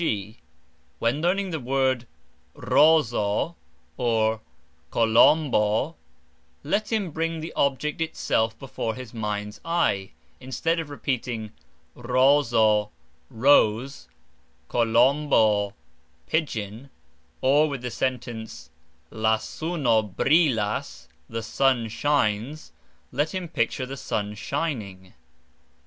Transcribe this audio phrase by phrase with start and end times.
[0.03, 0.39] g.,
[0.97, 2.07] when learning the word
[2.55, 3.55] "rozo"
[3.97, 4.41] or
[4.91, 5.93] "kolombo,"
[6.63, 10.09] let him bring the object itself before his mind's eye,
[10.39, 11.51] instead of repeating
[11.95, 12.89] "'rozo',
[13.29, 14.07] rose;
[14.69, 15.73] 'kolombo',
[16.25, 16.89] pigeon";
[17.41, 18.71] or with the sentence
[19.11, 22.71] "'la suno brilas', the sun shines,"
[23.11, 25.13] let him picture the sun shining.